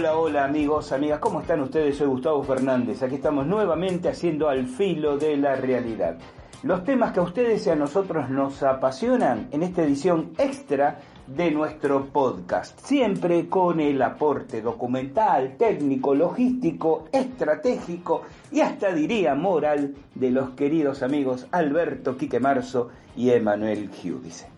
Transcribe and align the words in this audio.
Hola, 0.00 0.16
hola 0.16 0.44
amigos, 0.46 0.92
amigas, 0.92 1.18
¿cómo 1.18 1.42
están 1.42 1.60
ustedes? 1.60 1.98
Soy 1.98 2.06
Gustavo 2.06 2.42
Fernández. 2.42 3.02
Aquí 3.02 3.16
estamos 3.16 3.46
nuevamente 3.46 4.08
haciendo 4.08 4.48
al 4.48 4.66
filo 4.66 5.18
de 5.18 5.36
la 5.36 5.56
realidad. 5.56 6.16
Los 6.62 6.84
temas 6.84 7.12
que 7.12 7.20
a 7.20 7.22
ustedes 7.22 7.66
y 7.66 7.70
a 7.70 7.76
nosotros 7.76 8.30
nos 8.30 8.62
apasionan 8.62 9.48
en 9.50 9.62
esta 9.62 9.82
edición 9.82 10.30
extra 10.38 11.00
de 11.26 11.50
nuestro 11.50 12.06
podcast, 12.06 12.80
siempre 12.80 13.50
con 13.50 13.78
el 13.78 14.00
aporte 14.00 14.62
documental, 14.62 15.58
técnico, 15.58 16.14
logístico, 16.14 17.04
estratégico 17.12 18.22
y 18.50 18.60
hasta 18.60 18.94
diría 18.94 19.34
moral 19.34 19.96
de 20.14 20.30
los 20.30 20.48
queridos 20.52 21.02
amigos 21.02 21.46
Alberto 21.50 22.16
Quique 22.16 22.40
Marzo 22.40 22.88
y 23.14 23.32
Emanuel 23.32 23.90
Giudice. 23.90 24.48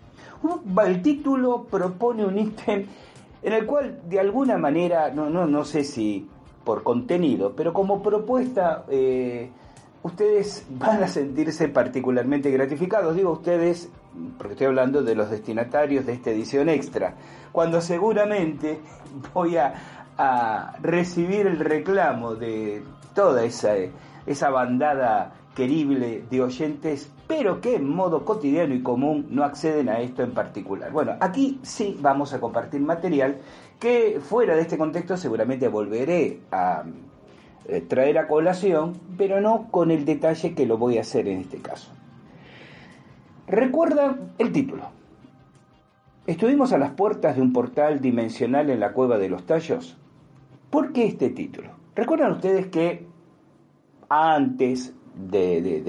El 0.85 1.03
título 1.03 1.65
propone 1.65 2.25
un 2.25 2.39
ítem 2.39 2.87
en 3.43 3.53
el 3.53 3.67
cual 3.67 4.01
de 4.09 4.21
alguna 4.21 4.59
manera, 4.59 5.11
no, 5.11 5.29
no, 5.29 5.47
no 5.47 5.65
sé 5.65 5.85
si 5.85 6.29
por 6.65 6.83
contenido, 6.83 7.55
pero 7.57 7.73
como 7.73 8.03
propuesta, 8.03 8.85
eh, 8.89 9.51
ustedes 10.03 10.65
van 10.71 11.03
a 11.03 11.09
sentirse 11.09 11.69
particularmente 11.69 12.51
gratificados. 12.51 13.17
Digo 13.17 13.33
ustedes, 13.33 13.91
porque 14.39 14.55
estoy 14.55 14.69
hablando 14.69 15.03
de 15.03 15.15
los 15.15 15.31
destinatarios 15.31 16.07
de 16.07 16.13
esta 16.13 16.31
edición 16.31 16.69
extra, 16.69 17.15
cuando 17.51 17.81
seguramente 17.81 18.81
voy 19.35 19.57
a, 19.57 19.75
a 20.17 20.77
recibir 20.81 21.47
el 21.47 21.59
reclamo 21.59 22.35
de 22.35 22.83
toda 23.15 23.45
esa, 23.45 23.75
esa 24.27 24.51
bandada 24.51 25.35
querible 25.55 26.25
de 26.31 26.41
oyentes, 26.41 27.11
pero 27.35 27.63
que 27.63 27.77
en 27.77 27.89
modo 27.89 28.27
cotidiano 28.27 28.75
y 28.75 28.83
común 28.83 29.29
no 29.31 29.43
acceden 29.43 29.89
a 29.89 30.01
esto 30.01 30.23
en 30.23 30.33
particular. 30.33 30.93
Bueno, 30.93 31.17
aquí 31.19 31.59
sí 31.63 31.97
vamos 31.99 32.35
a 32.35 32.41
compartir 32.41 32.83
material 32.83 33.39
que 33.81 34.21
fuera 34.21 34.55
de 34.55 34.61
este 34.61 34.77
contexto 34.77 35.17
seguramente 35.17 35.67
volveré 35.69 36.41
a 36.51 36.85
eh, 37.67 37.81
traer 37.81 38.19
a 38.19 38.29
colación, 38.29 39.01
pero 39.17 39.41
no 39.41 39.69
con 39.71 39.91
el 39.91 40.05
detalle 40.05 40.55
que 40.55 40.67
lo 40.67 40.77
voy 40.77 40.99
a 40.99 41.01
hacer 41.01 41.27
en 41.27 41.41
este 41.41 41.57
caso. 41.57 41.91
Recuerda 43.47 44.15
el 44.37 44.53
título. 44.53 44.91
Estuvimos 46.27 46.75
a 46.75 46.79
las 46.79 46.91
puertas 46.91 47.37
de 47.37 47.41
un 47.41 47.55
portal 47.55 48.03
dimensional 48.03 48.69
en 48.69 48.79
la 48.79 48.93
cueva 48.93 49.17
de 49.17 49.31
los 49.31 49.47
tallos. 49.47 49.97
¿Por 50.69 50.93
qué 50.93 51.07
este 51.07 51.31
título? 51.31 51.71
Recuerdan 51.97 52.33
ustedes 52.33 52.67
que 52.67 53.07
antes 54.11 54.95
de, 55.15 55.83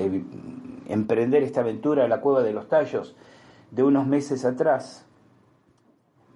emprender 0.87 1.43
esta 1.43 1.61
aventura 1.61 2.05
a 2.05 2.07
la 2.07 2.21
cueva 2.21 2.43
de 2.43 2.53
los 2.53 2.67
tallos 2.67 3.15
de 3.71 3.83
unos 3.83 4.07
meses 4.07 4.45
atrás. 4.45 5.05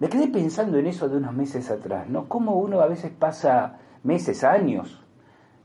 Me 0.00 0.08
quedé 0.08 0.28
pensando 0.28 0.78
en 0.78 0.86
eso 0.86 1.08
de 1.08 1.16
unos 1.16 1.34
meses 1.34 1.70
atrás, 1.70 2.08
¿no? 2.08 2.28
Cómo 2.28 2.58
uno 2.58 2.80
a 2.80 2.86
veces 2.86 3.12
pasa 3.12 3.78
meses, 4.02 4.44
años, 4.44 5.04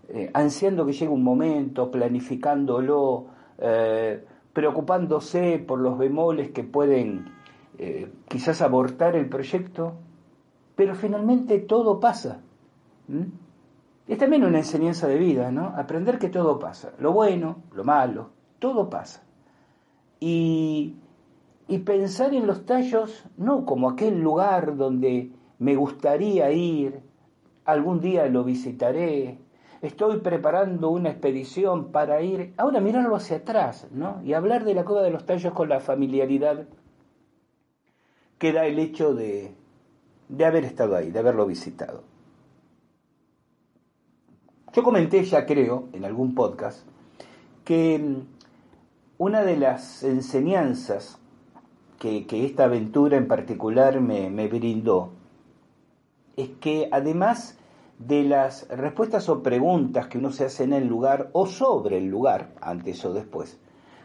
eh, 0.10 0.30
ansiando 0.34 0.86
que 0.86 0.94
llegue 0.94 1.12
un 1.12 1.24
momento, 1.24 1.90
planificándolo, 1.90 3.28
eh, 3.58 4.24
preocupándose 4.52 5.60
por 5.60 5.80
los 5.80 5.98
bemoles 5.98 6.52
que 6.52 6.64
pueden 6.64 7.26
eh, 7.78 8.12
quizás 8.28 8.62
abortar 8.62 9.16
el 9.16 9.30
proyecto, 9.30 9.94
pero 10.76 10.96
finalmente 10.96 11.60
todo 11.60 12.00
pasa. 12.00 12.42
Es 14.08 14.18
también 14.18 14.44
una 14.44 14.60
enseñanza 14.60 15.08
de 15.08 15.18
vida, 15.18 15.52
¿no? 15.52 15.74
Aprender 15.76 16.20
que 16.20 16.30
todo 16.30 16.60
pasa, 16.60 16.94
lo 17.00 17.14
bueno, 17.14 17.64
lo 17.74 17.84
malo, 17.84 18.30
todo 18.64 18.90
pasa. 18.90 19.22
Y, 20.22 20.96
pensar 21.84 22.34
en 22.34 22.48
los 22.48 22.66
tallos 22.66 23.26
no 23.36 23.66
como 23.66 23.90
aquel 23.90 24.22
lugar 24.22 24.78
donde 24.78 25.32
me 25.60 25.76
gustaría 25.76 26.50
ir, 26.54 27.02
algún 27.66 28.00
día 28.00 28.26
lo 28.28 28.46
visitaré, 28.46 29.38
estoy 29.82 30.22
preparando 30.22 30.92
una 30.92 31.10
expedición 31.10 31.92
para 31.92 32.22
ir, 32.22 32.54
ahora 32.56 32.80
mirarlo 32.80 33.18
hacia 33.18 33.38
atrás, 33.38 33.90
¿no? 33.92 34.22
Y 34.24 34.32
hablar 34.32 34.64
de 34.64 34.76
la 34.76 34.86
cueva 34.86 35.02
de 35.02 35.12
los 35.12 35.26
tallos 35.26 35.52
con 35.52 35.68
la 35.68 35.82
familiaridad 35.82 36.66
que 38.38 38.54
da 38.54 38.66
el 38.66 38.80
hecho 38.80 39.14
de, 39.14 39.56
de 40.30 40.46
haber 40.46 40.64
estado 40.64 40.96
ahí, 40.96 41.12
de 41.12 41.20
haberlo 41.20 41.46
visitado. 41.46 42.04
Yo 44.72 44.84
comenté 44.84 45.22
ya 45.26 45.46
creo 45.46 45.90
en 45.92 46.06
algún 46.06 46.34
podcast 46.34 46.88
que 47.64 48.24
una 49.18 49.44
de 49.44 49.58
las 49.58 50.04
enseñanzas 50.04 51.20
que, 52.00 52.26
esta 52.30 52.66
aventura 52.66 53.18
en 53.18 53.28
particular 53.28 54.02
me, 54.02 54.30
me 54.30 54.48
brindó 54.48 55.12
es 56.36 56.50
que 56.60 56.90
además 56.92 57.58
de 58.00 58.24
las 58.24 58.68
respuestas 58.70 59.30
o 59.30 59.44
preguntas 59.44 60.08
que 60.08 60.18
uno 60.18 60.32
se 60.32 60.46
hace 60.46 60.64
en 60.64 60.74
el 60.74 60.88
lugar 60.88 61.30
o 61.32 61.46
sobre 61.46 61.98
el 62.00 62.08
lugar, 62.08 62.54
antes 62.60 63.06
o 63.06 63.14
después, 63.14 63.60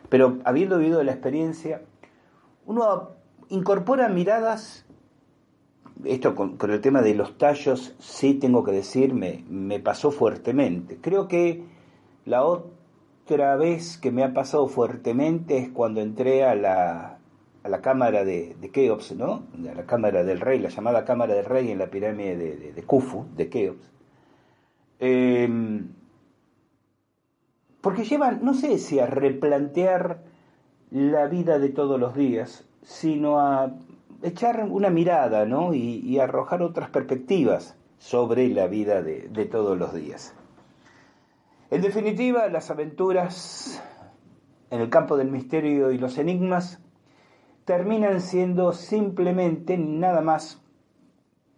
pero 0.09 0.39
habiendo 0.45 0.79
vivido 0.79 1.03
la 1.03 1.13
experiencia, 1.13 1.83
uno 2.67 3.11
incorpora 3.49 4.09
miradas 4.09 4.85
esto 6.05 6.35
con, 6.35 6.57
el 6.71 6.81
tema 6.81 7.03
de 7.03 7.15
los 7.15 7.37
tallos, 7.39 7.95
sí 7.99 8.35
tengo 8.35 8.63
que 8.63 8.73
decir, 8.73 9.15
me, 9.15 9.45
me 9.49 9.81
pasó 9.81 10.11
fuertemente. 10.11 10.99
Creo 11.01 11.27
que 11.29 11.65
la 12.25 12.45
otra 13.29 13.57
vez 13.57 13.99
que 13.99 14.11
me 14.11 14.25
ha 14.25 14.33
pasado 14.33 14.69
fuertemente 14.69 15.59
es 15.59 15.69
cuando 15.69 16.01
entré 16.01 16.45
a 16.45 16.55
la, 16.55 17.19
a 17.63 17.69
la 17.69 17.83
cámara 17.83 18.25
de, 18.25 18.57
de, 18.59 18.71
Keops, 18.71 19.15
¿no? 19.17 19.43
A 19.71 19.75
la 19.75 19.85
cámara 19.85 20.25
del 20.25 20.41
rey, 20.41 20.59
la 20.59 20.71
llamada 20.71 21.05
cámara 21.05 21.35
del 21.35 21.45
rey 21.45 21.71
en 21.71 21.79
la 21.79 21.91
pirámide 21.91 22.39
de, 22.39 22.73
de, 22.73 22.83
Khufu, 22.83 23.27
de 23.37 23.51
Keops. 23.51 23.91
Em, 24.99 25.89
porque 27.83 28.05
llevan, 28.05 28.43
no 28.43 28.55
sé 28.55 28.79
si 28.79 28.99
a 28.99 29.05
replantear 29.05 30.23
la 30.91 31.27
vida 31.27 31.59
de 31.59 31.69
todos 31.69 32.01
los 32.01 32.15
días, 32.15 32.65
sino 32.81 33.41
a 33.41 33.75
echar 34.23 34.67
una 34.71 34.89
mirada 34.89 35.45
¿no? 35.45 35.75
y, 35.75 36.19
arrojar 36.19 36.63
otras 36.63 36.89
perspectivas 36.89 37.77
sobre 37.99 38.49
la 38.49 38.69
vida 38.69 39.03
de, 39.03 39.29
de 39.29 39.45
todos 39.45 39.77
los 39.77 39.93
días. 39.93 40.35
En 41.71 41.83
definitiva, 41.83 42.49
las 42.49 42.71
aventuras 42.71 43.83
en 44.71 44.81
el 44.81 44.89
campo 44.89 45.19
del 45.19 45.31
misterio 45.31 45.91
y 45.93 45.99
los 45.99 46.17
enigmas 46.17 46.81
terminan 47.67 48.23
siendo 48.23 48.73
simplemente 48.73 49.77
nada 49.77 50.23
más, 50.23 50.63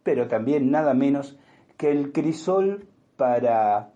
pero 0.03 0.27
también 0.27 0.73
nada 0.73 0.95
menos 0.95 1.39
que 1.77 1.93
el 1.93 2.11
crisol 2.11 2.89
para 3.17 3.93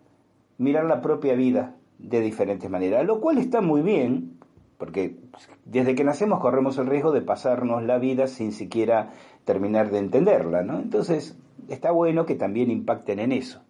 mirar 0.58 0.84
la 0.84 1.00
propia 1.00 1.34
vida 1.34 1.74
de 1.98 2.20
diferentes 2.20 2.70
maneras, 2.70 3.04
lo 3.04 3.20
cual 3.20 3.38
está 3.38 3.60
muy 3.60 3.82
bien, 3.82 4.38
porque 4.78 5.16
desde 5.64 5.96
que 5.96 6.04
nacemos 6.04 6.38
corremos 6.38 6.78
el 6.78 6.86
riesgo 6.86 7.10
de 7.10 7.22
pasarnos 7.22 7.82
la 7.82 7.98
vida 7.98 8.28
sin 8.28 8.52
siquiera 8.52 9.10
terminar 9.44 9.90
de 9.90 9.98
entenderla, 9.98 10.62
¿no? 10.62 10.78
Entonces, 10.78 11.36
está 11.68 11.90
bueno 11.90 12.24
que 12.24 12.36
también 12.36 12.70
impacten 12.70 13.18
en 13.18 13.32
eso. 13.32 13.64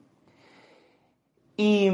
Y 1.57 1.89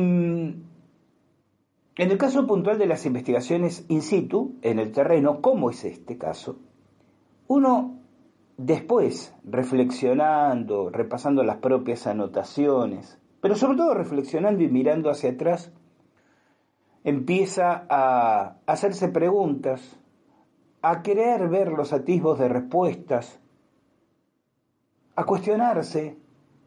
en 2.00 2.10
el 2.10 2.16
caso 2.16 2.46
puntual 2.46 2.78
de 2.78 2.86
las 2.86 3.04
investigaciones 3.04 3.84
in 3.88 4.00
situ, 4.00 4.56
en 4.62 4.78
el 4.78 4.90
terreno, 4.90 5.42
como 5.42 5.68
es 5.68 5.84
este 5.84 6.16
caso, 6.16 6.56
uno 7.46 7.98
después, 8.56 9.34
reflexionando, 9.44 10.88
repasando 10.88 11.44
las 11.44 11.58
propias 11.58 12.06
anotaciones, 12.06 13.20
pero 13.42 13.54
sobre 13.54 13.76
todo 13.76 13.92
reflexionando 13.92 14.62
y 14.62 14.68
mirando 14.68 15.10
hacia 15.10 15.32
atrás, 15.32 15.74
empieza 17.04 17.84
a 17.90 18.56
hacerse 18.64 19.08
preguntas, 19.08 20.00
a 20.80 21.02
querer 21.02 21.50
ver 21.50 21.68
los 21.68 21.92
atisbos 21.92 22.38
de 22.38 22.48
respuestas, 22.48 23.40
a 25.16 25.24
cuestionarse 25.24 26.16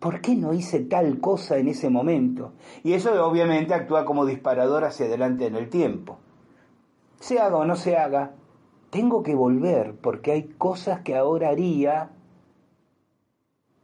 ¿por 0.03 0.19
qué 0.19 0.35
no 0.35 0.53
hice 0.53 0.81
tal 0.81 1.21
cosa 1.21 1.57
en 1.57 1.69
ese 1.69 1.89
momento? 1.89 2.51
Y 2.83 2.91
eso 2.91 3.25
obviamente 3.25 3.73
actúa 3.73 4.03
como 4.03 4.25
disparador 4.25 4.83
hacia 4.83 5.05
adelante 5.05 5.45
en 5.45 5.55
el 5.55 5.69
tiempo. 5.69 6.17
Se 7.21 7.39
haga 7.39 7.55
o 7.55 7.63
no 7.63 7.77
se 7.77 7.95
haga, 7.95 8.31
tengo 8.89 9.23
que 9.23 9.33
volver 9.33 9.95
porque 9.95 10.33
hay 10.33 10.43
cosas 10.57 10.99
que 11.03 11.15
ahora 11.15 11.47
haría 11.47 12.09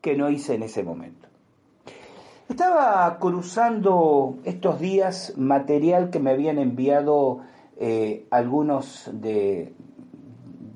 que 0.02 0.18
no 0.18 0.30
hice 0.30 0.56
en 0.56 0.64
ese 0.64 0.84
momento. 0.84 1.30
Estaba 2.50 3.18
cruzando 3.18 4.40
estos 4.44 4.82
días 4.82 5.36
material 5.38 6.10
que 6.10 6.20
me 6.20 6.32
habían 6.32 6.58
enviado 6.58 7.44
eh, 7.78 8.28
algunos 8.30 9.10
de, 9.14 9.74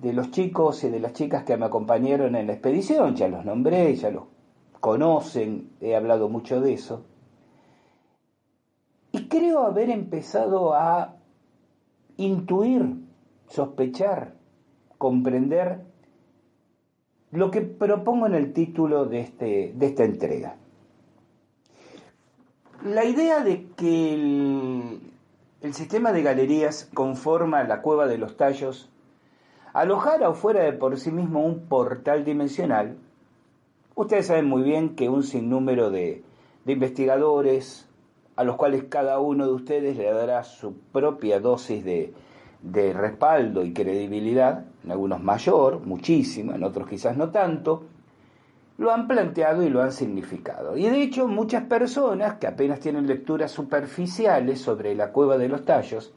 de 0.01 0.13
los 0.13 0.31
chicos 0.31 0.86
y 0.86 0.90
de 0.90 1.01
las 1.01 1.12
chicas 1.12 1.44
que 1.44 1.57
me 1.57 1.66
acompañaron 1.66 2.34
en 2.38 2.48
la 2.48 2.54
expedición, 2.54 3.13
ya 3.18 3.28
los 3.28 3.44
nombré, 3.44 3.94
ya 3.98 4.10
los 4.10 4.32
conocen, 4.83 5.69
he 5.80 5.95
hablado 5.95 6.27
mucho 6.27 6.59
de 6.59 6.74
eso. 6.74 7.06
Y 9.13 9.30
creo 9.30 9.63
haber 9.63 9.89
empezado 9.89 10.74
a 10.74 11.15
intuir, 12.18 12.97
sospechar, 13.47 14.33
comprender 14.97 15.85
lo 17.31 17.50
que 17.50 17.62
propongo 17.62 18.27
en 18.27 18.35
el 18.35 18.51
título 18.51 19.06
de, 19.06 19.21
este, 19.21 19.71
de 19.74 19.85
esta 19.85 20.03
entrega. 20.03 20.57
La 22.83 23.06
idea 23.06 23.41
de 23.41 23.69
que 23.77 24.13
el, 24.13 25.00
el 25.62 25.74
sistema 25.74 26.12
de 26.12 26.24
galerías 26.24 26.89
conforma 26.94 27.63
la 27.63 27.81
cueva 27.81 28.06
de 28.06 28.18
los 28.18 28.35
tallos 28.35 28.89
alojara 29.71 30.27
o 30.27 30.33
fuera 30.33 30.63
de 30.63 30.74
por 30.74 31.00
sí 31.00 31.09
mismo 31.09 31.45
un 31.45 31.69
portal 31.69 32.25
dimensional 32.25 32.97
Ustedes 33.95 34.28
saben 34.28 34.45
muy 34.45 34.63
bien 34.63 34.95
que 34.95 35.07
un 35.07 35.24
sinnúmero 35.24 35.92
de, 35.92 36.24
investigadores, 36.66 37.88
a 38.36 38.44
los 38.44 38.56
cuales 38.56 38.86
cada 38.86 39.19
uno 39.19 39.45
de 39.45 39.54
ustedes 39.54 39.95
le 39.95 40.12
dará 40.12 40.44
su 40.44 40.74
propia 40.92 41.40
dosis 41.40 41.86
de, 41.86 42.13
de 42.63 42.94
respaldo 42.94 43.63
y 43.63 43.72
credibilidad, 43.72 44.66
en 44.84 44.92
algunos 44.92 45.22
mayor, 45.22 45.81
muchísimo, 45.81 46.54
en 46.54 46.63
otros 46.63 46.88
quizás 46.88 47.16
no 47.18 47.30
tanto, 47.30 47.84
lo 48.80 48.92
han 48.92 49.07
planteado 49.07 49.62
y 49.62 49.69
lo 49.69 49.84
han 49.84 49.92
significado. 49.92 50.75
Y 50.75 50.90
de 50.90 51.04
hecho 51.04 51.28
muchas 51.28 51.66
personas 51.66 52.36
que 52.40 52.48
apenas 52.48 52.80
tienen 52.80 53.06
lecturas 53.06 53.51
superficiales 53.51 54.60
sobre 54.60 54.95
la 54.95 55.12
cueva 55.12 55.38
de 55.38 55.50
los 55.50 55.66
tallos, 55.66 56.12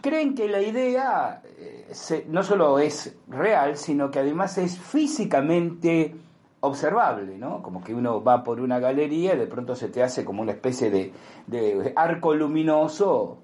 creen 0.00 0.34
que 0.34 0.48
la 0.48 0.60
idea 0.60 1.42
eh, 1.58 2.26
no 2.28 2.42
solo 2.42 2.80
es 2.80 3.16
real, 3.28 3.76
sino 3.76 4.10
que 4.10 4.18
además 4.18 4.58
es 4.58 4.76
físicamente 4.76 6.16
observable, 6.64 7.38
¿no? 7.38 7.62
Como 7.62 7.82
que 7.82 7.94
uno 7.94 8.22
va 8.22 8.42
por 8.42 8.60
una 8.60 8.78
galería 8.78 9.34
y 9.34 9.38
de 9.38 9.46
pronto 9.46 9.76
se 9.76 9.88
te 9.88 10.02
hace 10.02 10.24
como 10.24 10.42
una 10.42 10.52
especie 10.52 10.90
de, 10.90 11.12
de 11.46 11.92
arco 11.96 12.34
luminoso 12.34 13.38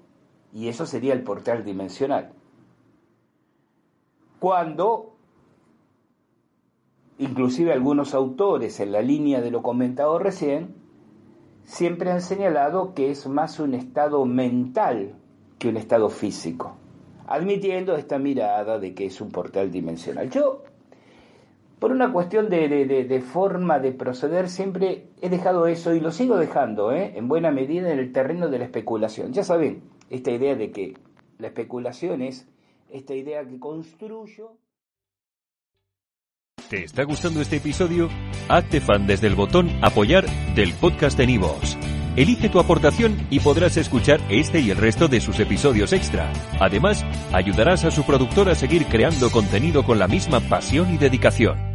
y 0.53 0.67
eso 0.67 0.85
sería 0.85 1.13
el 1.13 1.23
portal 1.23 1.63
dimensional. 1.63 2.33
Cuando, 4.39 5.15
inclusive 7.19 7.71
algunos 7.71 8.13
autores 8.13 8.79
en 8.79 8.91
la 8.91 9.01
línea 9.01 9.39
de 9.39 9.51
lo 9.51 9.61
comentado 9.61 10.17
recién, 10.17 10.75
siempre 11.63 12.11
han 12.11 12.21
señalado 12.21 12.93
que 12.93 13.11
es 13.11 13.27
más 13.27 13.59
un 13.59 13.75
estado 13.75 14.25
mental 14.25 15.15
que 15.59 15.69
un 15.69 15.77
estado 15.77 16.09
físico, 16.09 16.75
admitiendo 17.27 17.95
esta 17.95 18.17
mirada 18.17 18.79
de 18.79 18.95
que 18.95 19.05
es 19.05 19.21
un 19.21 19.31
portal 19.31 19.71
dimensional. 19.71 20.31
Yo 20.31 20.63
por 21.81 21.91
una 21.91 22.13
cuestión 22.13 22.47
de, 22.51 23.23
forma 23.25 23.79
de 23.79 23.91
proceder, 23.91 24.49
siempre 24.49 25.07
he 25.19 25.29
dejado 25.29 25.65
eso 25.65 25.95
y 25.95 25.99
lo 25.99 26.11
sigo 26.11 26.37
dejando, 26.37 26.91
¿eh? 26.91 27.13
en 27.15 27.27
buena 27.27 27.49
medida, 27.49 27.91
en 27.91 27.97
el 27.97 28.13
terreno 28.13 28.49
de 28.49 28.59
la 28.59 28.65
especulación. 28.65 29.33
Ya 29.33 29.43
saben, 29.43 29.81
esta 30.11 30.29
idea 30.29 30.55
de 30.55 30.69
que 30.69 30.93
la 31.39 31.47
especulación 31.47 32.21
es 32.21 32.47
esta 32.91 33.15
idea 33.15 33.43
que 33.47 33.57
construyo. 33.57 34.57
¿Te 36.69 36.83
está 36.83 37.03
gustando 37.03 37.41
este 37.41 37.55
episodio? 37.55 38.09
Hazte 38.47 38.79
fan 38.79 39.07
desde 39.07 39.25
el 39.25 39.33
botón 39.33 39.67
apoyar 39.81 40.27
del 40.53 40.73
podcast 40.73 41.17
de 41.17 41.25
Nivos. 41.25 41.79
Elige 42.15 42.49
tu 42.49 42.59
aportación 42.59 43.17
y 43.31 43.39
podrás 43.39 43.77
escuchar 43.77 44.19
este 44.29 44.59
y 44.59 44.69
el 44.69 44.77
resto 44.77 45.07
de 45.07 45.19
sus 45.19 45.39
episodios 45.39 45.93
extra. 45.93 46.31
Además, 46.59 47.03
ayudarás 47.33 47.85
a 47.85 47.91
su 47.91 48.03
productor 48.03 48.49
a 48.49 48.55
seguir 48.55 48.85
creando 48.85 49.31
contenido 49.31 49.83
con 49.83 49.97
la 49.97 50.07
misma 50.07 50.41
pasión 50.41 50.93
y 50.93 50.99
dedicación. 50.99 51.70